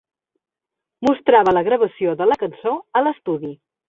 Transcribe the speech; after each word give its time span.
Mostrava 1.07 1.53
la 1.57 1.63
gravació 1.67 2.15
de 2.21 2.27
la 2.31 2.39
cançó 2.45 2.73
a 3.01 3.05
l'estudi. 3.09 3.53